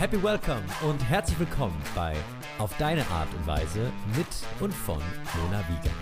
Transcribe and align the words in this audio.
Happy 0.00 0.22
Welcome 0.22 0.62
und 0.88 0.98
herzlich 1.10 1.38
willkommen 1.38 1.76
bei 1.94 2.16
Auf 2.56 2.74
deine 2.78 3.06
Art 3.08 3.28
und 3.34 3.46
Weise 3.46 3.92
mit 4.16 4.26
und 4.58 4.72
von 4.72 4.96
Mona 4.96 5.62
Wieger. 5.68 5.94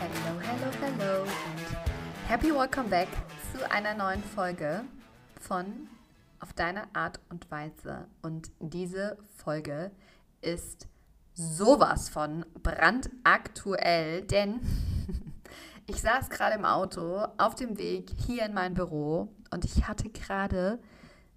Hello, 0.00 0.40
hello, 0.40 0.72
hello 0.80 1.22
und 1.24 2.30
happy 2.30 2.50
welcome 2.50 2.88
back 2.88 3.08
zu 3.52 3.70
einer 3.70 3.92
neuen 3.92 4.22
Folge 4.22 4.84
von 5.38 5.66
Auf 6.40 6.54
deine 6.54 6.84
Art 6.94 7.20
und 7.28 7.50
Weise. 7.50 8.06
Und 8.22 8.50
diese 8.60 9.18
Folge 9.36 9.90
ist 10.40 10.88
sowas 11.34 12.08
von 12.08 12.46
brandaktuell, 12.62 14.22
denn 14.22 14.60
ich 15.86 16.00
saß 16.00 16.30
gerade 16.30 16.54
im 16.54 16.64
Auto 16.64 17.26
auf 17.36 17.54
dem 17.54 17.76
Weg 17.76 18.12
hier 18.26 18.46
in 18.46 18.54
mein 18.54 18.72
Büro 18.72 19.28
und 19.50 19.66
ich 19.66 19.86
hatte 19.86 20.08
gerade 20.08 20.78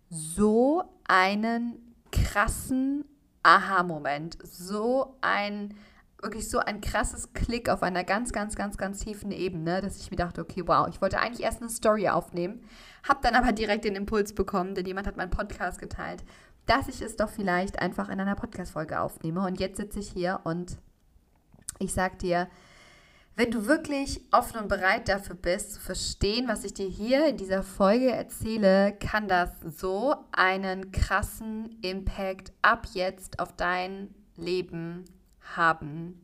so 0.09 0.83
einen 1.07 1.95
krassen 2.11 3.05
Aha-Moment, 3.43 4.37
so 4.43 5.17
ein 5.21 5.73
wirklich 6.21 6.49
so 6.49 6.59
ein 6.59 6.81
krasses 6.81 7.31
Klick 7.33 7.69
auf 7.69 7.83
einer 7.83 8.03
ganz, 8.03 8.31
ganz, 8.31 8.55
ganz, 8.55 8.77
ganz 8.77 8.99
tiefen 8.99 9.31
Ebene, 9.31 9.81
dass 9.81 10.01
ich 10.01 10.09
mir 10.09 10.17
dachte, 10.17 10.41
okay, 10.41 10.63
wow, 10.65 10.87
ich 10.89 10.99
wollte 10.99 11.19
eigentlich 11.19 11.43
erst 11.43 11.61
eine 11.61 11.69
Story 11.69 12.09
aufnehmen, 12.09 12.61
habe 13.07 13.19
dann 13.21 13.35
aber 13.35 13.51
direkt 13.51 13.85
den 13.85 13.95
Impuls 13.95 14.33
bekommen, 14.33 14.73
denn 14.73 14.85
jemand 14.85 15.05
hat 15.07 15.17
meinen 15.17 15.29
Podcast 15.29 15.79
geteilt, 15.79 16.23
dass 16.65 16.87
ich 16.87 17.01
es 17.01 17.15
doch 17.15 17.29
vielleicht 17.29 17.79
einfach 17.79 18.09
in 18.09 18.19
einer 18.19 18.35
Podcast-Folge 18.35 18.99
aufnehme. 18.99 19.45
Und 19.45 19.59
jetzt 19.59 19.77
sitze 19.77 19.99
ich 19.99 20.09
hier 20.09 20.41
und 20.43 20.77
ich 21.79 21.93
sag 21.93 22.19
dir, 22.19 22.47
wenn 23.37 23.51
du 23.51 23.67
wirklich 23.67 24.19
offen 24.31 24.59
und 24.59 24.67
bereit 24.67 25.07
dafür 25.07 25.35
bist, 25.35 25.75
zu 25.75 25.79
verstehen, 25.79 26.47
was 26.47 26.63
ich 26.63 26.73
dir 26.73 26.87
hier 26.87 27.27
in 27.27 27.37
dieser 27.37 27.61
Folge 27.61 28.11
erzähle, 28.11 28.93
kann 28.93 29.27
das 29.27 29.51
so 29.61 30.15
einen 30.31 30.91
krassen 30.91 31.77
Impact 31.83 32.51
ab 32.63 32.87
jetzt 32.93 33.39
auf 33.39 33.55
dein 33.55 34.09
Leben 34.35 35.05
haben. 35.55 36.19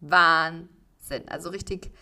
Wahnsinn. 0.00 1.28
Also 1.28 1.50
richtig, 1.50 1.92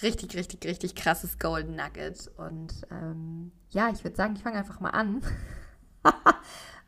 richtig, 0.00 0.34
richtig, 0.34 0.64
richtig 0.64 0.94
krasses 0.94 1.38
Golden 1.38 1.76
Nugget. 1.76 2.30
Und 2.38 2.72
ähm, 2.90 3.52
ja, 3.68 3.90
ich 3.90 4.02
würde 4.02 4.16
sagen, 4.16 4.36
ich 4.36 4.42
fange 4.42 4.56
einfach 4.56 4.80
mal 4.80 4.90
an, 4.90 5.20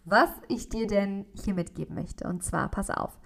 was 0.07 0.31
ich 0.49 0.71
dir 0.71 0.87
denn 0.87 1.27
hier 1.35 1.53
mitgeben 1.53 1.97
möchte. 1.97 2.27
Und 2.27 2.43
zwar, 2.43 2.71
pass 2.71 2.89
auf. 2.89 3.19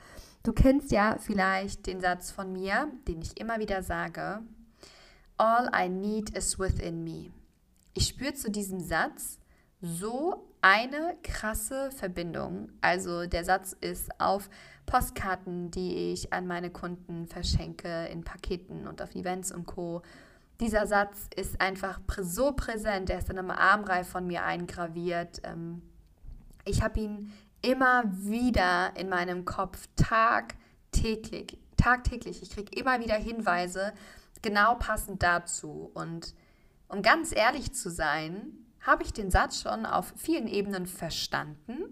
Du 0.43 0.53
kennst 0.53 0.91
ja 0.91 1.17
vielleicht 1.21 1.87
den 1.87 2.01
Satz 2.01 2.33
von 2.33 2.53
mir, 2.53 2.91
den 3.07 3.23
ich 3.23 3.39
immer 3.41 3.61
wieder 3.61 3.83
sage. 3.83 4.41
All 5.37 5.71
I 5.75 5.89
need 5.89 6.31
is 6.31 6.59
within 6.59 7.05
me. 7.05 7.31
Ich 7.95 8.09
spüre 8.09 8.35
zu 8.35 8.51
diesem 8.51 8.81
Satz 8.81 9.39
so 9.81 10.49
eine 10.61 11.17
krasse 11.23 11.91
Verbindung. 11.91 12.71
Also 12.81 13.27
der 13.27 13.45
Satz 13.45 13.77
ist 13.81 14.09
auf 14.21 14.51
Postkarten, 14.87 15.71
die 15.71 16.13
ich 16.13 16.33
an 16.33 16.47
meine 16.47 16.71
Kunden 16.71 17.27
verschenke, 17.27 18.07
in 18.07 18.25
Paketen 18.25 18.87
und 18.87 19.01
auf 19.01 19.15
Events 19.15 19.53
und 19.53 19.67
Co. 19.67 20.03
Dieser 20.61 20.87
Satz 20.87 21.29
ist 21.37 21.61
einfach 21.61 22.01
so 22.19 22.53
präsent, 22.53 23.11
er 23.11 23.19
ist 23.19 23.31
in 23.31 23.39
einem 23.39 23.51
Armreif 23.51 24.09
von 24.09 24.27
mir 24.27 24.45
eingraviert. 24.45 25.41
Ähm, 25.45 25.83
ich 26.65 26.83
habe 26.83 27.01
ihn 27.01 27.33
immer 27.63 28.03
wieder 28.05 28.93
in 28.97 29.09
meinem 29.09 29.45
Kopf 29.45 29.89
tagtäglich, 29.97 31.59
tagtäglich. 31.77 32.43
Ich 32.43 32.51
kriege 32.51 32.77
immer 32.79 33.01
wieder 33.01 33.15
Hinweise, 33.15 33.93
genau 34.43 34.75
passend 34.75 35.23
dazu. 35.23 35.91
Und 35.95 36.35
um 36.89 37.03
ganz 37.03 37.35
ehrlich 37.35 37.73
zu 37.73 37.91
sein, 37.91 38.53
habe 38.81 39.05
ich 39.05 39.13
den 39.13 39.31
Satz 39.31 39.63
schon 39.63 39.87
auf 39.87 40.13
vielen 40.17 40.49
Ebenen 40.49 40.87
verstanden, 40.87 41.85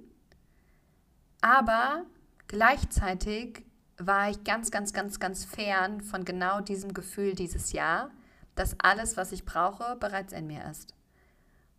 aber 1.41 2.05
gleichzeitig 2.49 3.65
war 3.97 4.31
ich 4.31 4.45
ganz, 4.45 4.71
ganz, 4.71 4.93
ganz, 4.93 5.21
ganz 5.21 5.45
fern 5.45 6.01
von 6.01 6.25
genau 6.25 6.61
diesem 6.61 6.93
Gefühl 6.95 7.35
dieses 7.35 7.73
Jahr, 7.73 8.11
dass 8.55 8.79
alles, 8.81 9.17
was 9.17 9.33
ich 9.33 9.45
brauche, 9.45 9.97
bereits 9.97 10.33
in 10.33 10.47
mir 10.47 10.65
ist. 10.71 10.95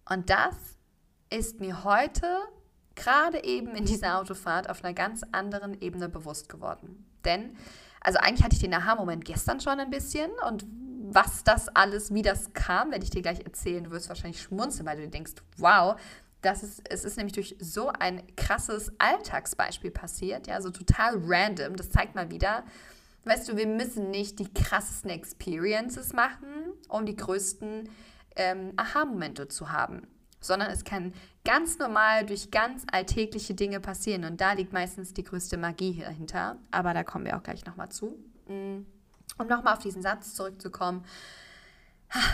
Und 0.10 0.30
das 0.30 0.56
ist 1.30 1.60
mir 1.60 1.84
heute 1.84 2.38
gerade 2.96 3.44
eben 3.44 3.76
in 3.76 3.86
dieser 3.86 4.20
Autofahrt 4.20 4.70
auf 4.70 4.84
einer 4.84 4.94
ganz 4.94 5.24
anderen 5.32 5.80
Ebene 5.82 6.10
bewusst 6.10 6.50
geworden. 6.50 7.06
Denn, 7.26 7.56
also 8.02 8.20
eigentlich 8.20 8.44
hatte 8.44 8.56
ich 8.56 8.62
den 8.62 8.74
Aha-Moment 8.74 9.26
gestern 9.26 9.60
schon 9.60 9.80
ein 9.80 9.90
bisschen 9.90 10.32
und 10.48 10.66
was 11.14 11.44
das 11.44 11.68
alles, 11.70 12.14
wie 12.14 12.22
das 12.22 12.54
kam, 12.54 12.92
werde 12.92 13.04
ich 13.04 13.10
dir 13.10 13.22
gleich 13.22 13.42
erzählen. 13.42 13.84
Du 13.84 13.92
wirst 13.92 14.08
wahrscheinlich 14.08 14.42
schmunzeln, 14.42 14.86
weil 14.86 14.98
du 14.98 15.08
denkst, 15.10 15.34
wow, 15.58 16.00
das 16.42 16.64
ist, 16.64 16.82
es 16.90 17.04
ist 17.04 17.18
nämlich 17.18 17.34
durch 17.34 17.56
so 17.60 17.90
ein 17.90 18.24
krasses 18.36 18.92
Alltagsbeispiel 18.98 19.92
passiert, 19.92 20.48
ja, 20.48 20.62
so 20.62 20.70
total 20.70 21.22
random. 21.24 21.76
Das 21.76 21.90
zeigt 21.90 22.16
mal 22.16 22.32
wieder, 22.32 22.64
weißt 23.26 23.50
du, 23.50 23.58
wir 23.58 23.68
müssen 23.68 24.10
nicht 24.10 24.40
die 24.40 24.52
krassesten 24.52 25.12
Experiences 25.12 26.14
machen, 26.14 26.48
um 26.88 27.06
die 27.06 27.16
größten 27.16 27.90
ähm, 28.38 28.74
Aha-Momente 28.78 29.48
zu 29.50 29.72
haben 29.72 30.08
sondern 30.42 30.72
es 30.72 30.84
kann 30.84 31.14
ganz 31.44 31.80
normal 31.80 32.26
durch 32.26 32.52
ganz 32.52 32.86
alltägliche 32.92 33.54
Dinge 33.54 33.80
passieren. 33.80 34.26
Und 34.26 34.42
da 34.42 34.54
liegt 34.54 34.74
meistens 34.74 35.14
die 35.14 35.24
größte 35.24 35.58
Magie 35.58 36.00
dahinter. 36.00 36.58
Aber 36.72 36.94
da 36.94 37.04
kommen 37.04 37.26
wir 37.26 37.38
auch 37.38 37.44
gleich 37.44 37.66
nochmal 37.66 37.90
zu. 37.90 38.18
Mm. 38.48 38.86
Um 39.38 39.48
nochmal 39.48 39.74
auf 39.74 39.80
diesen 39.82 40.02
Satz 40.02 40.36
zurückzukommen. 40.36 41.06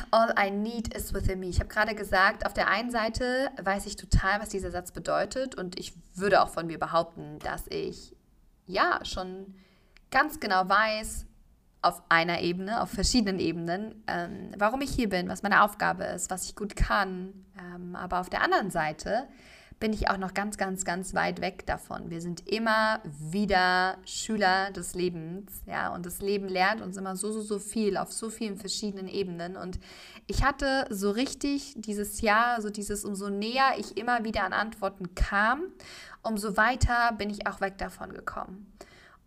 All 0.09 0.33
I 0.37 0.49
need 0.49 0.93
is 0.93 1.13
within 1.13 1.39
me. 1.39 1.47
Ich 1.47 1.59
habe 1.59 1.69
gerade 1.69 1.93
gesagt, 1.93 2.45
auf 2.45 2.53
der 2.53 2.67
einen 2.67 2.89
Seite 2.89 3.51
weiß 3.61 3.85
ich 3.85 3.95
total, 3.95 4.41
was 4.41 4.49
dieser 4.49 4.71
Satz 4.71 4.91
bedeutet. 4.91 5.55
Und 5.55 5.79
ich 5.79 5.93
würde 6.15 6.41
auch 6.41 6.49
von 6.49 6.65
mir 6.67 6.79
behaupten, 6.79 7.39
dass 7.39 7.67
ich 7.67 8.15
ja 8.65 8.99
schon 9.05 9.53
ganz 10.09 10.39
genau 10.39 10.67
weiß, 10.67 11.25
auf 11.81 12.01
einer 12.09 12.41
Ebene, 12.41 12.81
auf 12.81 12.89
verschiedenen 12.89 13.39
Ebenen, 13.39 14.03
ähm, 14.07 14.51
warum 14.57 14.81
ich 14.81 14.89
hier 14.89 15.09
bin, 15.09 15.29
was 15.29 15.43
meine 15.43 15.63
Aufgabe 15.63 16.03
ist, 16.05 16.29
was 16.29 16.45
ich 16.45 16.55
gut 16.55 16.75
kann. 16.75 17.45
Ähm, 17.59 17.95
aber 17.95 18.19
auf 18.19 18.29
der 18.29 18.41
anderen 18.41 18.71
Seite 18.71 19.27
bin 19.79 19.93
ich 19.93 20.09
auch 20.09 20.17
noch 20.17 20.33
ganz, 20.33 20.57
ganz, 20.57 20.85
ganz 20.85 21.13
weit 21.13 21.39
weg 21.39 21.65
davon. 21.67 22.09
Wir 22.09 22.19
sind 22.19 22.47
immer 22.47 22.99
wieder 23.03 23.97
Schüler 24.05 24.71
des 24.71 24.95
Lebens, 24.95 25.61
ja, 25.67 25.93
und 25.93 26.05
das 26.05 26.19
Leben 26.19 26.47
lernt 26.47 26.81
uns 26.81 26.97
immer 26.97 27.15
so, 27.15 27.31
so, 27.31 27.41
so 27.41 27.59
viel 27.59 27.95
auf 27.95 28.11
so 28.11 28.29
vielen 28.29 28.57
verschiedenen 28.57 29.07
Ebenen. 29.07 29.55
Und 29.55 29.79
ich 30.25 30.43
hatte 30.43 30.87
so 30.89 31.11
richtig 31.11 31.75
dieses 31.77 32.21
Jahr, 32.21 32.61
so 32.61 32.71
dieses, 32.71 33.05
umso 33.05 33.29
näher 33.29 33.75
ich 33.77 33.97
immer 33.97 34.23
wieder 34.23 34.43
an 34.43 34.53
Antworten 34.53 35.13
kam, 35.13 35.61
umso 36.23 36.57
weiter 36.57 37.11
bin 37.17 37.29
ich 37.29 37.45
auch 37.45 37.61
weg 37.61 37.77
davon 37.77 38.13
gekommen. 38.13 38.73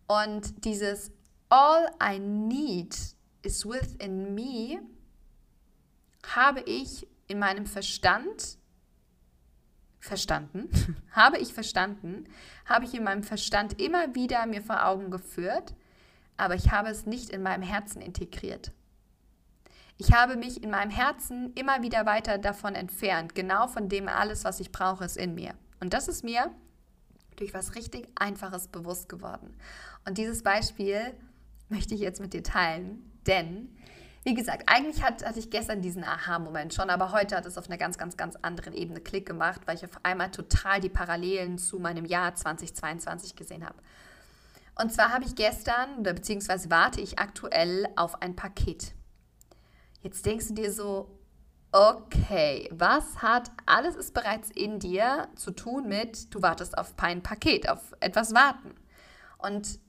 Und 0.07 0.65
dieses 0.65 1.11
All 1.51 1.89
I 2.01 2.17
need 2.17 2.95
is 3.43 3.65
within 3.65 4.33
me, 4.33 4.79
habe 6.23 6.61
ich 6.61 7.05
in 7.27 7.39
meinem 7.39 7.65
Verstand 7.65 8.57
verstanden, 9.99 10.69
habe 11.11 11.39
ich 11.39 11.53
verstanden, 11.53 12.23
habe 12.65 12.85
ich 12.85 12.93
in 12.93 13.03
meinem 13.03 13.23
Verstand 13.23 13.81
immer 13.81 14.15
wieder 14.15 14.45
mir 14.45 14.61
vor 14.61 14.85
Augen 14.85 15.11
geführt, 15.11 15.73
aber 16.37 16.55
ich 16.55 16.71
habe 16.71 16.87
es 16.87 17.05
nicht 17.05 17.29
in 17.29 17.43
meinem 17.43 17.63
Herzen 17.63 18.01
integriert. 18.01 18.71
Ich 19.97 20.13
habe 20.13 20.37
mich 20.37 20.63
in 20.63 20.71
meinem 20.71 20.89
Herzen 20.89 21.53
immer 21.55 21.83
wieder 21.83 22.05
weiter 22.05 22.37
davon 22.37 22.75
entfernt, 22.75 23.35
genau 23.35 23.67
von 23.67 23.89
dem 23.89 24.07
alles, 24.07 24.45
was 24.45 24.61
ich 24.61 24.71
brauche, 24.71 25.03
ist 25.03 25.17
in 25.17 25.35
mir. 25.35 25.53
Und 25.81 25.93
das 25.93 26.07
ist 26.07 26.23
mir 26.23 26.49
durch 27.35 27.53
was 27.53 27.75
richtig 27.75 28.07
Einfaches 28.15 28.69
bewusst 28.69 29.09
geworden. 29.09 29.53
Und 30.07 30.17
dieses 30.17 30.43
Beispiel 30.43 31.13
möchte 31.71 31.95
ich 31.95 32.01
jetzt 32.01 32.21
mit 32.21 32.33
dir 32.33 32.43
teilen, 32.43 33.11
denn 33.25 33.75
wie 34.23 34.35
gesagt, 34.35 34.63
eigentlich 34.67 35.01
hat, 35.03 35.25
hatte 35.25 35.39
ich 35.39 35.49
gestern 35.49 35.81
diesen 35.81 36.03
Aha-Moment 36.03 36.75
schon, 36.75 36.91
aber 36.91 37.11
heute 37.11 37.35
hat 37.35 37.47
es 37.47 37.57
auf 37.57 37.67
einer 37.67 37.77
ganz, 37.77 37.97
ganz, 37.97 38.17
ganz 38.17 38.35
anderen 38.35 38.73
Ebene 38.73 39.01
Klick 39.01 39.25
gemacht, 39.25 39.61
weil 39.65 39.77
ich 39.77 39.85
auf 39.85 39.99
einmal 40.03 40.29
total 40.29 40.79
die 40.79 40.89
Parallelen 40.89 41.57
zu 41.57 41.79
meinem 41.79 42.05
Jahr 42.05 42.35
2022 42.35 43.35
gesehen 43.35 43.65
habe. 43.65 43.79
Und 44.79 44.93
zwar 44.93 45.11
habe 45.11 45.25
ich 45.25 45.35
gestern, 45.35 45.97
oder 45.99 46.13
beziehungsweise 46.13 46.69
warte 46.69 47.01
ich 47.01 47.17
aktuell 47.17 47.87
auf 47.95 48.21
ein 48.21 48.35
Paket. 48.35 48.93
Jetzt 50.01 50.25
denkst 50.25 50.49
du 50.49 50.53
dir 50.53 50.71
so, 50.71 51.17
okay, 51.71 52.69
was 52.71 53.21
hat 53.23 53.51
alles 53.65 53.95
ist 53.95 54.13
bereits 54.13 54.51
in 54.51 54.79
dir 54.79 55.29
zu 55.35 55.51
tun 55.51 55.87
mit, 55.87 56.33
du 56.33 56.41
wartest 56.41 56.77
auf 56.77 56.93
ein 56.97 57.23
Paket, 57.23 57.69
auf 57.69 57.93
etwas 57.99 58.33
warten. 58.35 58.75
Und 59.39 59.79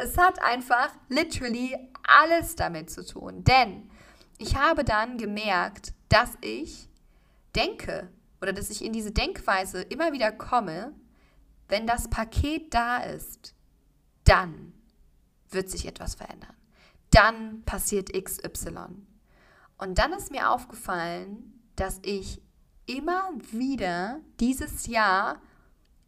Es 0.00 0.16
hat 0.16 0.40
einfach 0.42 0.90
literally 1.08 1.76
alles 2.04 2.54
damit 2.54 2.90
zu 2.90 3.04
tun. 3.04 3.42
Denn 3.44 3.90
ich 4.38 4.56
habe 4.56 4.84
dann 4.84 5.18
gemerkt, 5.18 5.92
dass 6.08 6.38
ich 6.40 6.88
denke 7.56 8.08
oder 8.40 8.52
dass 8.52 8.70
ich 8.70 8.84
in 8.84 8.92
diese 8.92 9.10
Denkweise 9.10 9.82
immer 9.82 10.12
wieder 10.12 10.30
komme, 10.30 10.94
wenn 11.68 11.86
das 11.86 12.08
Paket 12.08 12.72
da 12.72 12.98
ist, 12.98 13.54
dann 14.24 14.72
wird 15.50 15.68
sich 15.68 15.86
etwas 15.86 16.14
verändern. 16.14 16.54
Dann 17.10 17.62
passiert 17.64 18.12
XY. 18.12 19.04
Und 19.78 19.98
dann 19.98 20.12
ist 20.12 20.30
mir 20.30 20.50
aufgefallen, 20.50 21.60
dass 21.76 22.00
ich 22.04 22.40
immer 22.86 23.30
wieder 23.50 24.20
dieses 24.38 24.86
Jahr 24.86 25.40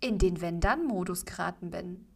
in 0.00 0.18
den 0.18 0.40
Wenn-Dann-Modus 0.40 1.24
geraten 1.24 1.70
bin. 1.70 2.06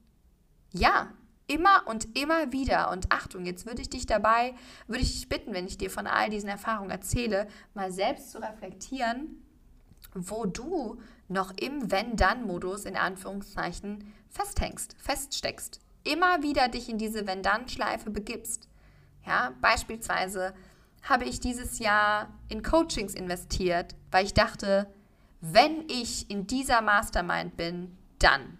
Ja, 0.72 1.12
immer 1.46 1.84
und 1.86 2.16
immer 2.18 2.52
wieder. 2.52 2.90
Und 2.90 3.10
Achtung, 3.12 3.44
jetzt 3.44 3.66
würde 3.66 3.82
ich 3.82 3.90
dich 3.90 4.06
dabei, 4.06 4.54
würde 4.86 5.02
ich 5.02 5.12
dich 5.12 5.28
bitten, 5.28 5.52
wenn 5.52 5.66
ich 5.66 5.78
dir 5.78 5.90
von 5.90 6.06
all 6.06 6.30
diesen 6.30 6.48
Erfahrungen 6.48 6.90
erzähle, 6.90 7.48
mal 7.74 7.92
selbst 7.92 8.30
zu 8.30 8.42
reflektieren, 8.42 9.42
wo 10.14 10.46
du 10.46 11.00
noch 11.28 11.52
im 11.56 11.90
Wenn-Dann-Modus 11.90 12.84
in 12.84 12.96
Anführungszeichen 12.96 14.12
festhängst, 14.28 14.96
feststeckst. 14.98 15.80
Immer 16.04 16.42
wieder 16.42 16.68
dich 16.68 16.88
in 16.88 16.98
diese 16.98 17.26
Wenn-Dann-Schleife 17.26 18.10
begibst. 18.10 18.68
Ja, 19.26 19.54
beispielsweise 19.60 20.54
habe 21.02 21.24
ich 21.24 21.40
dieses 21.40 21.78
Jahr 21.78 22.28
in 22.48 22.62
Coachings 22.62 23.14
investiert, 23.14 23.94
weil 24.10 24.24
ich 24.24 24.34
dachte, 24.34 24.92
wenn 25.40 25.88
ich 25.88 26.30
in 26.30 26.46
dieser 26.46 26.80
Mastermind 26.80 27.56
bin, 27.56 27.98
dann. 28.18 28.58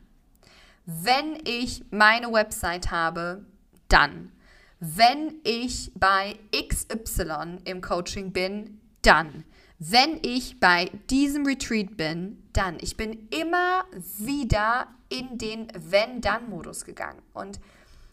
Wenn 0.86 1.38
ich 1.44 1.84
meine 1.90 2.32
Website 2.32 2.90
habe, 2.90 3.46
dann. 3.88 4.32
Wenn 4.80 5.36
ich 5.44 5.92
bei 5.94 6.38
XY 6.54 7.58
im 7.64 7.80
Coaching 7.80 8.32
bin, 8.32 8.80
dann. 9.02 9.44
Wenn 9.78 10.20
ich 10.22 10.60
bei 10.60 10.90
diesem 11.10 11.46
Retreat 11.46 11.96
bin, 11.96 12.42
dann. 12.52 12.76
Ich 12.80 12.96
bin 12.96 13.28
immer 13.30 13.84
wieder 14.18 14.88
in 15.08 15.38
den 15.38 15.68
Wenn-Dann-Modus 15.74 16.84
gegangen. 16.84 17.22
Und 17.32 17.60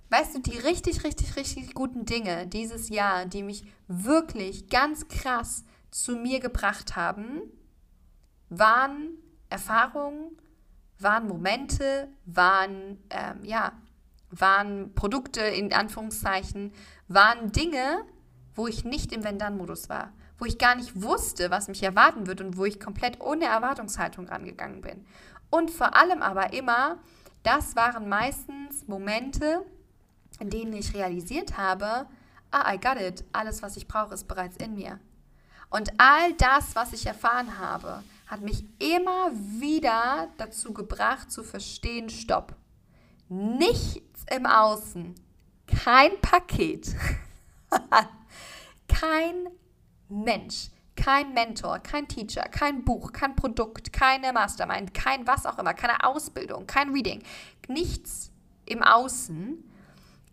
weißt 0.10 0.36
du, 0.36 0.40
die 0.40 0.58
richtig, 0.58 1.04
richtig, 1.04 1.36
richtig 1.36 1.74
guten 1.74 2.06
Dinge 2.06 2.48
dieses 2.48 2.90
Jahr, 2.90 3.26
die 3.26 3.44
mich 3.44 3.64
wirklich 3.88 4.70
ganz 4.70 5.08
krass 5.08 5.66
zu 5.90 6.16
mir 6.16 6.40
gebracht 6.40 6.96
haben, 6.96 7.42
waren 8.50 9.18
Erfahrungen, 9.50 10.38
waren 11.04 11.28
Momente, 11.28 12.10
waren, 12.26 12.98
ähm, 13.10 13.44
ja, 13.44 13.74
waren 14.30 14.94
Produkte 14.96 15.42
in 15.42 15.74
Anführungszeichen, 15.74 16.74
waren 17.08 17.52
Dinge, 17.52 18.06
wo 18.56 18.68
ich 18.68 18.86
nicht 18.86 19.12
im 19.12 19.24
Wenn-Dann-Modus 19.24 19.90
war, 19.90 20.14
wo 20.38 20.46
ich 20.46 20.58
gar 20.58 20.76
nicht 20.76 21.02
wusste, 21.02 21.52
was 21.52 21.68
mich 21.68 21.84
erwarten 21.84 22.28
wird 22.28 22.42
und 22.42 22.58
wo 22.58 22.66
ich 22.66 22.80
komplett 22.80 23.22
ohne 23.22 23.46
Erwartungshaltung 23.46 24.28
rangegangen 24.28 24.82
bin. 24.82 25.06
Und 25.50 25.72
vor 25.72 25.96
allem 25.96 26.22
aber 26.22 26.54
immer, 26.54 27.00
das 27.44 27.76
waren 27.76 28.08
meistens 28.08 28.88
Momente, 28.88 29.66
in 30.40 30.50
denen 30.50 30.74
ich 30.74 30.94
realisiert 30.94 31.58
habe, 31.58 32.08
ah, 32.52 32.74
I 32.74 32.80
got 32.80 33.00
it, 33.00 33.24
alles, 33.34 33.62
was 33.62 33.78
ich 33.78 33.88
brauche, 33.88 34.14
ist 34.14 34.28
bereits 34.28 34.58
in 34.58 34.76
mir. 34.76 35.00
Und 35.70 35.92
all 36.00 36.34
das, 36.34 36.76
was 36.76 36.94
ich 36.94 37.06
erfahren 37.06 37.58
habe, 37.58 38.04
hat 38.32 38.40
mich 38.40 38.64
immer 38.80 39.30
wieder 39.34 40.30
dazu 40.38 40.74
gebracht 40.74 41.30
zu 41.30 41.44
verstehen, 41.44 42.10
stopp. 42.10 42.56
Nichts 43.28 44.26
im 44.34 44.46
Außen, 44.46 45.16
kein 45.68 46.20
Paket, 46.22 46.96
kein 48.88 49.50
Mensch, 50.08 50.70
kein 50.96 51.34
Mentor, 51.34 51.80
kein 51.80 52.08
Teacher, 52.08 52.44
kein 52.44 52.86
Buch, 52.86 53.12
kein 53.12 53.36
Produkt, 53.36 53.92
keine 53.92 54.32
Mastermind, 54.32 54.94
kein 54.94 55.28
was 55.28 55.46
auch 55.46 55.60
immer, 55.60 55.74
keine 55.74 56.06
Ausbildung, 56.06 56.68
kein 56.68 56.92
Reading, 56.92 57.22
nichts 57.68 58.32
im 58.66 58.82
Außen 58.82 59.62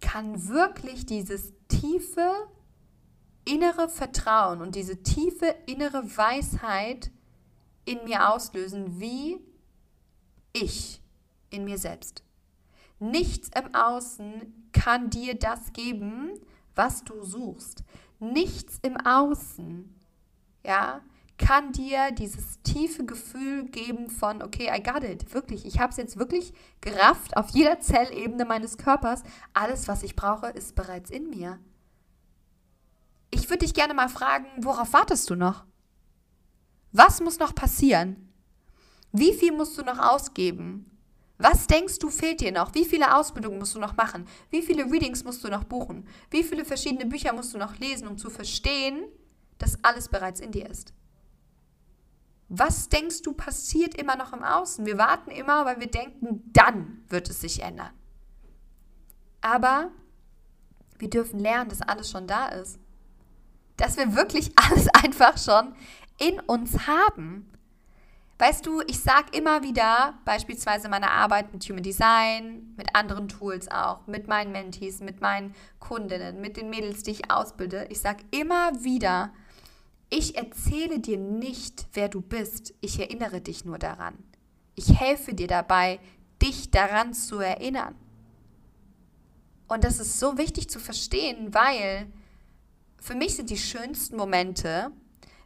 kann 0.00 0.47
wirklich 0.47 1.05
dieses 1.05 1.53
tiefe 1.67 2.31
innere 3.45 3.89
Vertrauen 3.89 4.62
und 4.62 4.77
diese 4.77 5.03
tiefe 5.03 5.53
innere 5.67 6.17
Weisheit 6.17 7.11
in 7.88 8.05
mir 8.05 8.29
auslösen, 8.29 9.00
wie 9.00 9.38
ich 10.52 11.00
in 11.50 11.64
mir 11.64 11.79
selbst. 11.79 12.23
Nichts 12.99 13.50
im 13.58 13.75
Außen 13.75 14.70
kann 14.73 15.11
dir 15.11 15.35
das 15.35 15.73
geben, 15.73 16.32
was 16.75 17.05
du 17.05 17.25
suchst. 17.25 17.85
Nichts 18.19 18.79
im 18.82 18.96
Außen, 18.96 19.94
ja, 20.64 21.00
kann 21.38 21.73
dir 21.73 22.11
dieses 22.11 22.61
tiefe 22.62 23.06
Gefühl 23.06 23.67
geben 23.67 24.11
von, 24.11 24.43
okay, 24.43 24.70
I 24.76 24.82
got 24.82 25.05
it, 25.05 25.32
wirklich, 25.32 25.64
ich 25.64 25.79
habe 25.79 25.93
es 25.93 25.96
jetzt 25.96 26.19
wirklich 26.19 26.52
gerafft 26.81 27.37
auf 27.37 27.50
jeder 27.50 27.81
Zellebene 27.81 28.44
meines 28.44 28.76
Körpers. 28.76 29.23
Alles, 29.55 29.87
was 29.87 30.02
ich 30.02 30.17
brauche, 30.17 30.49
ist 30.49 30.75
bereits 30.75 31.11
in 31.11 31.31
mir. 31.31 31.61
Ich 33.31 33.49
würde 33.49 33.64
dich 33.64 33.75
gerne 33.75 33.94
mal 33.94 34.08
fragen, 34.08 34.46
worauf 34.58 34.93
wartest 34.93 35.31
du 35.31 35.37
noch? 35.37 35.64
Was 36.99 37.21
muss 37.21 37.39
noch 37.39 37.55
passieren? 37.55 38.29
Wie 39.12 39.33
viel 39.33 39.53
musst 39.53 39.79
du 39.79 39.83
noch 39.83 40.00
ausgeben? 40.00 40.91
Was 41.39 41.69
denkst 41.69 42.00
du 42.00 42.11
fehlt 42.11 42.41
dir 42.41 42.50
noch? 42.50 42.75
Wie 42.75 42.85
viele 42.85 43.17
Ausbildungen 43.17 43.61
musst 43.61 43.77
du 43.77 43.79
noch 43.79 43.97
machen? 43.97 44.27
Wie 44.50 44.62
viele 44.62 44.83
Readings 44.83 45.23
musst 45.23 45.45
du 45.45 45.49
noch 45.49 45.62
buchen? 45.62 46.09
Wie 46.29 46.43
viele 46.43 46.65
verschiedene 46.65 47.06
Bücher 47.06 47.33
musst 47.33 47.55
du 47.55 47.59
noch 47.59 47.79
lesen, 47.79 48.09
um 48.09 48.19
zu 48.19 48.31
verstehen, 48.31 49.05
dass 49.59 49.79
alles 49.85 50.09
bereits 50.09 50.41
in 50.41 50.50
dir 50.50 50.69
ist? 50.69 50.93
Was 52.49 52.89
denkst 52.89 53.23
du 53.23 53.33
passiert 53.33 53.95
immer 53.95 54.17
noch 54.17 54.33
im 54.33 54.43
Außen? 54.43 54.85
Wir 54.85 54.99
warten 54.99 55.31
immer, 55.31 55.67
weil 55.67 55.79
wir 55.79 55.87
denken, 55.93 56.50
dann 56.53 57.05
wird 57.09 57.31
es 57.31 57.41
sich 57.41 57.62
ändern. 57.62 57.93
Aber 59.41 59.93
wir 60.99 61.11
dürfen 61.11 61.39
lernen, 61.39 61.71
dass 61.71 61.81
alles 61.81 62.11
schon 62.11 62.27
da 62.27 62.49
ist. 62.49 62.81
Dass 63.77 63.97
wir 63.97 64.17
wirklich 64.17 64.50
alles 64.56 64.89
einfach 64.89 65.39
schon 65.39 65.77
in 66.19 66.41
uns 66.41 66.87
haben. 66.87 67.50
Weißt 68.41 68.65
du, 68.67 68.82
ich 68.87 69.00
sage 69.00 69.37
immer 69.37 69.62
wieder, 69.65 70.15
beispielsweise 70.25 70.88
meine 70.88 71.11
Arbeit 71.11 71.53
mit 71.53 71.65
Human 71.65 71.82
Design, 71.82 72.73
mit 72.76 72.94
anderen 72.94 73.29
Tools 73.29 73.69
auch, 73.69 74.06
mit 74.06 74.29
meinen 74.29 74.53
Mentees, 74.53 75.00
mit 75.00 75.20
meinen 75.20 75.55
Kundinnen, 75.81 76.41
mit 76.41 76.56
den 76.56 76.70
Mädels, 76.70 77.03
die 77.03 77.11
ich 77.12 77.31
ausbilde, 77.32 77.88
ich 77.91 78.00
sage 78.00 78.23
immer 78.31 78.85
wieder, 78.85 79.32
ich 80.11 80.37
erzähle 80.37 81.00
dir 81.00 81.19
nicht, 81.19 81.88
wer 81.94 82.09
du 82.09 82.21
bist, 82.21 82.75
ich 82.81 83.00
erinnere 83.00 83.41
dich 83.41 83.64
nur 83.64 83.79
daran. 83.79 84.14
Ich 84.76 84.99
helfe 85.00 85.35
dir 85.35 85.49
dabei, 85.49 85.99
dich 86.41 86.71
daran 86.71 87.14
zu 87.14 87.41
erinnern. 87.41 87.97
Und 89.67 89.85
das 89.85 89.99
ist 89.99 90.19
so 90.19 90.38
wichtig 90.38 90.71
zu 90.71 90.79
verstehen, 90.79 91.53
weil 91.53 92.06
für 93.00 93.17
mich 93.17 93.37
sind 93.37 93.50
die 93.50 93.59
schönsten 93.59 94.17
Momente, 94.17 94.93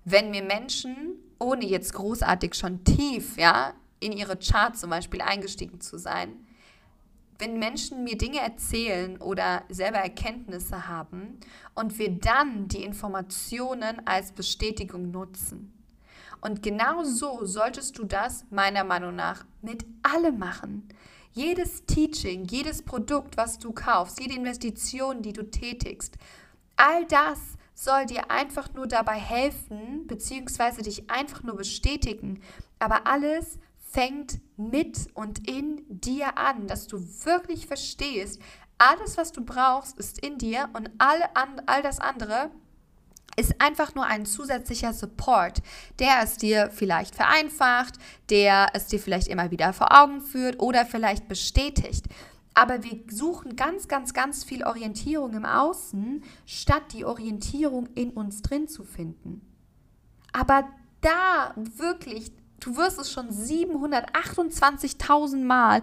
wenn 0.04 0.30
mir 0.30 0.42
Menschen, 0.42 1.16
ohne 1.38 1.64
jetzt 1.64 1.94
großartig 1.94 2.54
schon 2.54 2.84
tief 2.84 3.36
ja, 3.36 3.74
in 4.00 4.12
ihre 4.12 4.36
Charts 4.36 4.80
zum 4.80 4.90
Beispiel 4.90 5.20
eingestiegen 5.20 5.80
zu 5.80 5.98
sein, 5.98 6.34
wenn 7.38 7.58
Menschen 7.58 8.04
mir 8.04 8.16
Dinge 8.16 8.38
erzählen 8.38 9.16
oder 9.20 9.64
selber 9.68 9.98
Erkenntnisse 9.98 10.86
haben 10.86 11.40
und 11.74 11.98
wir 11.98 12.10
dann 12.10 12.68
die 12.68 12.84
Informationen 12.84 14.06
als 14.06 14.32
Bestätigung 14.32 15.10
nutzen. 15.10 15.72
Und 16.40 16.62
genau 16.62 17.04
so 17.04 17.44
solltest 17.44 17.98
du 17.98 18.04
das 18.04 18.44
meiner 18.50 18.84
Meinung 18.84 19.16
nach 19.16 19.44
mit 19.60 19.84
allem 20.02 20.38
machen. 20.38 20.88
Jedes 21.32 21.86
Teaching, 21.86 22.44
jedes 22.44 22.82
Produkt, 22.82 23.36
was 23.36 23.58
du 23.58 23.72
kaufst, 23.72 24.20
jede 24.20 24.34
Investition, 24.34 25.22
die 25.22 25.32
du 25.32 25.44
tätigst, 25.50 26.16
all 26.76 27.06
das 27.06 27.56
soll 27.82 28.06
dir 28.06 28.30
einfach 28.30 28.72
nur 28.74 28.86
dabei 28.86 29.18
helfen, 29.18 30.06
beziehungsweise 30.06 30.82
dich 30.82 31.10
einfach 31.10 31.42
nur 31.42 31.56
bestätigen. 31.56 32.40
Aber 32.78 33.06
alles 33.06 33.58
fängt 33.90 34.40
mit 34.56 35.08
und 35.14 35.48
in 35.48 35.82
dir 35.88 36.38
an, 36.38 36.66
dass 36.66 36.86
du 36.86 36.98
wirklich 37.24 37.66
verstehst, 37.66 38.40
alles, 38.78 39.16
was 39.16 39.32
du 39.32 39.44
brauchst, 39.44 39.98
ist 39.98 40.24
in 40.24 40.38
dir 40.38 40.68
und 40.72 40.90
all, 40.98 41.22
all 41.66 41.82
das 41.82 42.00
andere 42.00 42.50
ist 43.36 43.60
einfach 43.60 43.94
nur 43.94 44.04
ein 44.04 44.26
zusätzlicher 44.26 44.92
Support, 44.92 45.62
der 45.98 46.20
es 46.22 46.36
dir 46.36 46.70
vielleicht 46.70 47.14
vereinfacht, 47.14 47.94
der 48.28 48.68
es 48.74 48.86
dir 48.86 48.98
vielleicht 48.98 49.28
immer 49.28 49.50
wieder 49.50 49.72
vor 49.72 49.92
Augen 49.92 50.20
führt 50.20 50.60
oder 50.60 50.84
vielleicht 50.84 51.28
bestätigt. 51.28 52.06
Aber 52.54 52.82
wir 52.82 53.00
suchen 53.08 53.56
ganz, 53.56 53.88
ganz, 53.88 54.12
ganz 54.12 54.44
viel 54.44 54.64
Orientierung 54.64 55.34
im 55.34 55.44
Außen, 55.44 56.22
statt 56.44 56.82
die 56.92 57.04
Orientierung 57.04 57.88
in 57.94 58.10
uns 58.10 58.42
drin 58.42 58.68
zu 58.68 58.84
finden. 58.84 59.40
Aber 60.32 60.68
da 61.00 61.54
wirklich 61.56 62.32
Du 62.62 62.76
wirst 62.76 63.00
es 63.00 63.10
schon 63.10 63.30
728.000 63.30 65.42
Mal 65.42 65.82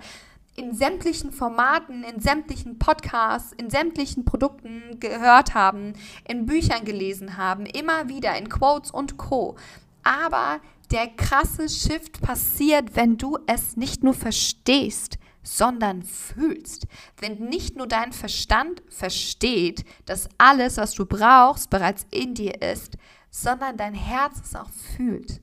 in 0.55 0.73
sämtlichen 0.73 1.33
Formaten, 1.33 2.05
in 2.05 2.21
sämtlichen 2.21 2.79
Podcasts, 2.79 3.51
in 3.51 3.69
sämtlichen 3.69 4.23
Produkten 4.23 4.97
gehört 5.01 5.53
haben, 5.53 5.91
in 6.25 6.45
Büchern 6.45 6.85
gelesen 6.85 7.35
haben, 7.35 7.65
immer 7.65 8.07
wieder 8.07 8.38
in 8.38 8.47
Quotes 8.47 8.91
und 8.91 9.17
Co. 9.17 9.57
Aber 10.03 10.61
der 10.91 11.08
krasse 11.08 11.69
Shift 11.69 12.22
passiert, 12.22 12.96
wenn 12.96 13.17
du 13.17 13.38
es 13.46 13.77
nicht 13.77 14.03
nur 14.03 14.13
verstehst, 14.13 15.17
sondern 15.43 16.03
fühlst. 16.03 16.88
Wenn 17.17 17.46
nicht 17.46 17.75
nur 17.75 17.88
dein 17.88 18.12
Verstand 18.12 18.81
versteht, 18.89 19.86
dass 20.05 20.29
alles, 20.38 20.77
was 20.77 20.93
du 20.93 21.05
brauchst, 21.05 21.69
bereits 21.69 22.05
in 22.12 22.34
dir 22.34 22.62
ist, 22.62 22.98
sondern 23.29 23.77
dein 23.77 23.93
Herz 23.93 24.41
es 24.43 24.55
auch 24.55 24.69
fühlt. 24.69 25.41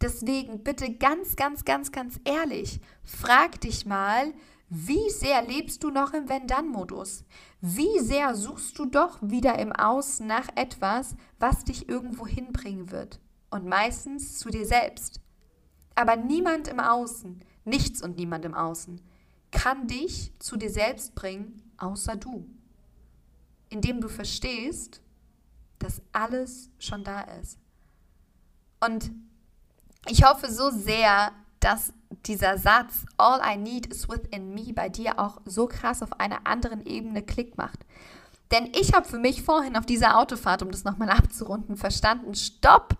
Deswegen 0.00 0.62
bitte 0.62 0.94
ganz, 0.94 1.34
ganz, 1.34 1.64
ganz, 1.64 1.90
ganz 1.90 2.20
ehrlich, 2.24 2.80
frag 3.02 3.60
dich 3.60 3.84
mal, 3.84 4.32
wie 4.70 5.10
sehr 5.10 5.42
lebst 5.42 5.82
du 5.82 5.90
noch 5.90 6.12
im 6.12 6.28
Wenn-Dann-Modus? 6.28 7.24
Wie 7.60 7.98
sehr 8.00 8.34
suchst 8.34 8.78
du 8.78 8.84
doch 8.84 9.18
wieder 9.22 9.58
im 9.58 9.72
Außen 9.72 10.26
nach 10.26 10.48
etwas, 10.54 11.16
was 11.38 11.64
dich 11.64 11.88
irgendwo 11.88 12.26
hinbringen 12.26 12.90
wird? 12.90 13.18
Und 13.50 13.66
meistens 13.66 14.38
zu 14.38 14.50
dir 14.50 14.66
selbst. 14.66 15.20
Aber 15.94 16.16
niemand 16.16 16.68
im 16.68 16.80
Außen, 16.80 17.42
nichts 17.64 18.02
und 18.02 18.16
niemand 18.16 18.44
im 18.44 18.54
Außen, 18.54 19.00
kann 19.50 19.86
dich 19.86 20.32
zu 20.38 20.56
dir 20.56 20.70
selbst 20.70 21.14
bringen, 21.14 21.62
außer 21.78 22.16
du. 22.16 22.46
Indem 23.70 24.00
du 24.00 24.08
verstehst, 24.08 25.00
dass 25.78 26.02
alles 26.12 26.70
schon 26.78 27.04
da 27.04 27.22
ist. 27.22 27.58
Und 28.80 29.10
ich 30.06 30.24
hoffe 30.24 30.52
so 30.52 30.70
sehr, 30.70 31.32
dass 31.60 31.92
dieser 32.26 32.58
Satz 32.58 33.04
All 33.16 33.40
I 33.44 33.56
need 33.56 33.86
is 33.86 34.08
within 34.08 34.54
me 34.54 34.72
bei 34.72 34.88
dir 34.88 35.18
auch 35.18 35.40
so 35.44 35.66
krass 35.66 36.02
auf 36.02 36.18
einer 36.20 36.46
anderen 36.46 36.86
Ebene 36.86 37.22
Klick 37.22 37.56
macht. 37.58 37.84
Denn 38.50 38.72
ich 38.74 38.94
habe 38.94 39.06
für 39.06 39.18
mich 39.18 39.42
vorhin 39.42 39.76
auf 39.76 39.84
dieser 39.84 40.18
Autofahrt, 40.18 40.62
um 40.62 40.70
das 40.70 40.84
nochmal 40.84 41.10
abzurunden, 41.10 41.76
verstanden, 41.76 42.34
stopp, 42.34 42.96